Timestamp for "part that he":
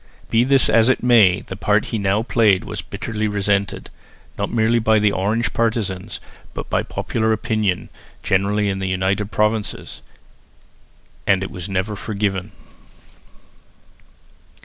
1.55-1.99